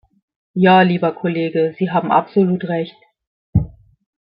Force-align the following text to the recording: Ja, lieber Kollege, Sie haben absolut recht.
Ja, 0.55 0.81
lieber 0.81 1.11
Kollege, 1.11 1.75
Sie 1.77 1.91
haben 1.91 2.11
absolut 2.11 2.63
recht. 2.63 2.97